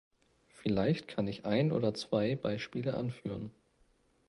Vielleicht 0.47 1.07
kann 1.09 1.27
ich 1.27 1.45
ein 1.45 1.71
oder 1.71 1.93
zwei 1.93 2.35
Beispiele 2.35 2.95
anführen. 2.95 3.51